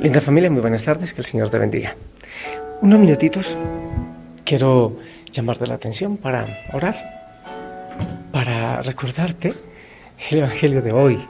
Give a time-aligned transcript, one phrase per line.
[0.00, 1.94] Linda familia, muy buenas tardes, que el Señor te bendiga.
[2.80, 3.58] Unos minutitos
[4.46, 4.96] quiero
[5.30, 6.96] llamarte la atención para orar,
[8.32, 9.52] para recordarte
[10.30, 11.20] el Evangelio de hoy.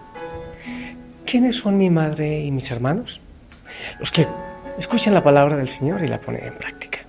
[1.27, 3.21] ¿Quiénes son mi madre y mis hermanos?
[3.99, 4.29] Los que
[4.79, 7.01] escuchan la palabra del Señor y la ponen en práctica.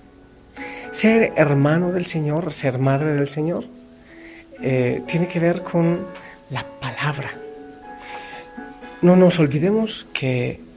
[0.90, 3.66] Ser hermano del Señor, ser madre del Señor,
[4.60, 6.04] eh, tiene que ver con
[6.50, 7.30] la palabra.
[9.00, 10.71] No nos olvidemos que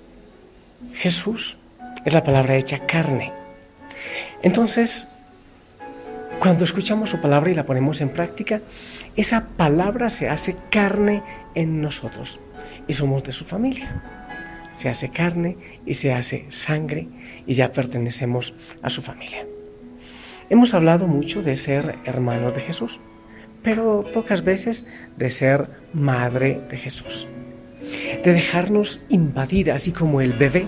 [0.93, 1.57] Jesús
[2.05, 3.33] es la palabra hecha carne.
[4.43, 5.07] Entonces,
[6.39, 8.61] cuando escuchamos su palabra y la ponemos en práctica,
[9.15, 11.23] esa palabra se hace carne
[11.55, 12.39] en nosotros
[12.87, 14.03] y somos de su familia.
[14.73, 17.07] Se hace carne y se hace sangre
[17.47, 19.47] y ya pertenecemos a su familia.
[20.49, 22.99] Hemos hablado mucho de ser hermanos de Jesús,
[23.63, 24.85] pero pocas veces
[25.17, 27.27] de ser madre de Jesús
[28.23, 30.67] de dejarnos invadir, así como el bebé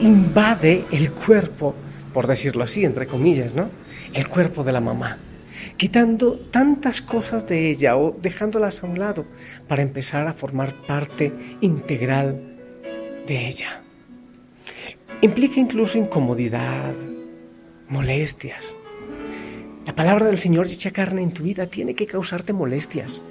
[0.00, 1.74] invade el cuerpo,
[2.12, 3.70] por decirlo así, entre comillas, ¿no?
[4.12, 5.18] El cuerpo de la mamá,
[5.76, 9.26] quitando tantas cosas de ella o dejándolas a un lado
[9.68, 12.56] para empezar a formar parte integral
[13.26, 13.82] de ella.
[15.20, 16.94] Implica incluso incomodidad,
[17.88, 18.76] molestias.
[19.86, 23.22] La palabra del Señor hecha carne en tu vida tiene que causarte molestias,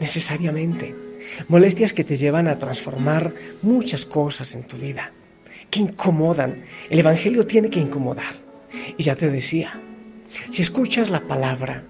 [0.00, 1.05] necesariamente.
[1.48, 3.32] Molestias que te llevan a transformar
[3.62, 5.12] muchas cosas en tu vida,
[5.70, 6.62] que incomodan.
[6.90, 8.34] El Evangelio tiene que incomodar.
[8.96, 9.80] Y ya te decía,
[10.50, 11.84] si escuchas la palabra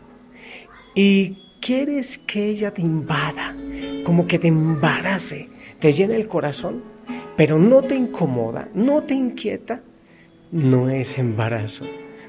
[0.94, 3.56] y quieres que ella te invada,
[4.04, 6.84] como que te embarace, te llena el corazón,
[7.36, 9.82] pero no te incomoda, no te inquieta,
[10.52, 11.86] no es embarazo,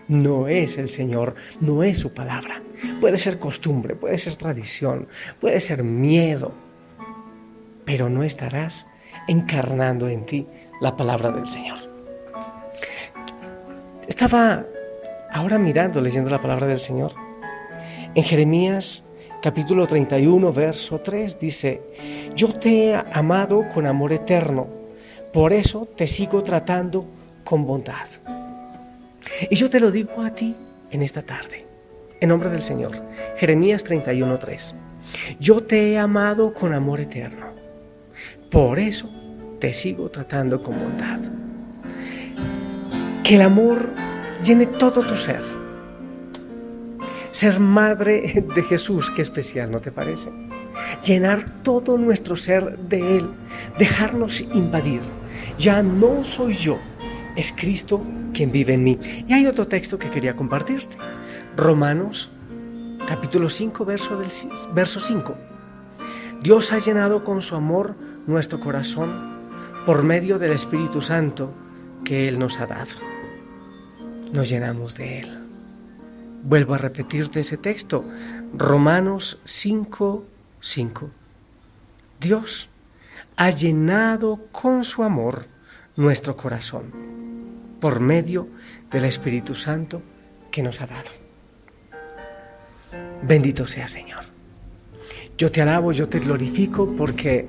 [0.08, 2.62] no es el Señor, no es su palabra.
[3.00, 5.08] Puede ser costumbre, puede ser tradición,
[5.40, 6.54] puede ser miedo,
[7.88, 8.88] pero no estarás
[9.30, 10.46] encarnando en ti
[10.82, 11.80] la palabra del Señor.
[14.08, 14.66] Estaba
[15.32, 17.14] ahora mirando, leyendo la palabra del Señor.
[18.14, 19.06] En Jeremías
[19.42, 21.82] capítulo 31, verso 3 dice,
[22.36, 24.68] yo te he amado con amor eterno,
[25.32, 27.08] por eso te sigo tratando
[27.46, 28.08] con bondad.
[29.50, 30.58] Y yo te lo digo a ti
[30.92, 31.66] en esta tarde,
[32.20, 33.02] en nombre del Señor.
[33.38, 34.76] Jeremías 31, 3.
[35.40, 37.47] Yo te he amado con amor eterno.
[38.52, 39.10] Por eso
[39.60, 41.20] te sigo tratando con bondad.
[43.24, 43.90] Que el amor
[44.42, 45.42] llene todo tu ser.
[47.32, 50.32] Ser madre de Jesús, qué especial, ¿no te parece?
[51.06, 53.30] Llenar todo nuestro ser de Él,
[53.78, 55.02] dejarnos invadir.
[55.58, 56.80] Ya no soy yo,
[57.36, 58.02] es Cristo
[58.34, 59.00] quien vive en mí.
[59.28, 60.98] Y hay otro texto que quería compartirte.
[61.56, 62.32] Romanos
[63.08, 64.30] capítulo 5, verso, del,
[64.74, 65.36] verso 5.
[66.42, 67.96] Dios ha llenado con su amor
[68.28, 69.38] nuestro corazón
[69.86, 71.54] por medio del Espíritu Santo
[72.04, 72.92] que Él nos ha dado.
[74.34, 75.38] Nos llenamos de Él.
[76.44, 78.06] Vuelvo a repetirte ese texto,
[78.54, 80.26] Romanos 5,
[80.60, 81.10] 5.
[82.20, 82.70] Dios
[83.38, 85.46] ha llenado con su amor
[85.96, 86.92] nuestro corazón
[87.80, 88.48] por medio
[88.92, 90.02] del Espíritu Santo
[90.52, 91.10] que nos ha dado.
[93.24, 94.22] Bendito sea Señor.
[95.38, 97.48] Yo te alabo, yo te glorifico porque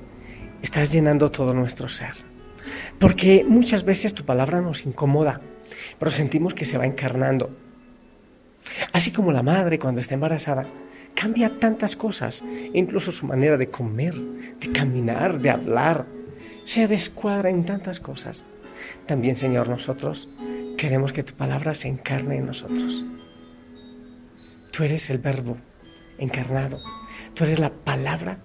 [0.62, 2.14] estás llenando todo nuestro ser.
[2.98, 5.41] Porque muchas veces tu palabra nos incomoda,
[5.98, 7.56] pero sentimos que se va encarnando.
[8.92, 10.66] Así como la madre cuando está embarazada
[11.14, 16.06] cambia tantas cosas, incluso su manera de comer, de caminar, de hablar,
[16.64, 18.44] se descuadra en tantas cosas.
[19.06, 20.28] También, Señor, nosotros
[20.76, 23.04] queremos que tu palabra se encarne en nosotros.
[24.72, 25.56] Tú eres el verbo
[26.19, 26.80] encarnado,
[27.34, 28.38] tú eres la palabra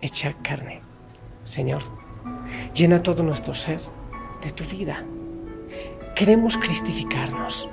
[0.00, 0.82] hecha carne.
[1.44, 1.82] Señor,
[2.74, 3.80] llena todo nuestro ser
[4.42, 5.04] de tu vida.
[6.14, 7.68] Queremos cristificarnos.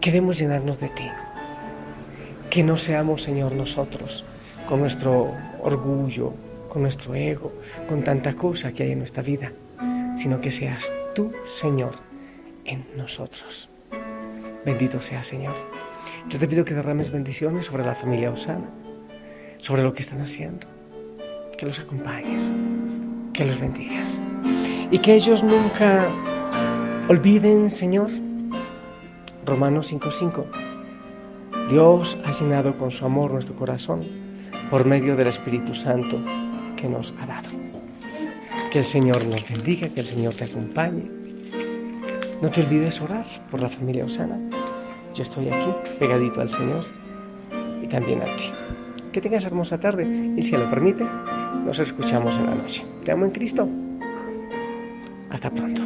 [0.00, 1.08] Queremos llenarnos de ti.
[2.50, 4.24] Que no seamos, Señor, nosotros
[4.66, 6.32] con nuestro orgullo,
[6.68, 7.52] con nuestro ego,
[7.88, 9.52] con tanta cosa que hay en nuestra vida,
[10.16, 11.94] sino que seas tú, Señor,
[12.64, 13.68] en nosotros.
[14.64, 15.54] Bendito sea, Señor.
[16.28, 18.70] Yo te pido que derrames bendiciones sobre la familia Osana,
[19.58, 20.73] sobre lo que están haciendo
[21.56, 22.52] que los acompañes,
[23.32, 24.20] que los bendigas.
[24.90, 26.08] Y que ellos nunca
[27.08, 28.10] olviden, Señor,
[29.44, 30.46] Romanos 5:5.
[31.68, 34.04] Dios ha llenado con su amor nuestro corazón
[34.70, 36.20] por medio del Espíritu Santo
[36.76, 37.48] que nos ha dado.
[38.70, 41.10] Que el Señor nos bendiga, que el Señor te acompañe.
[42.42, 44.38] No te olvides orar por la familia Osana.
[45.14, 46.84] Yo estoy aquí, pegadito al Señor
[47.82, 48.52] y también a ti.
[49.12, 51.06] Que tengas hermosa tarde y si lo permite,
[51.64, 52.84] nos escuchamos en la noche.
[53.04, 53.68] Te amo en Cristo.
[55.30, 55.82] Hasta pronto.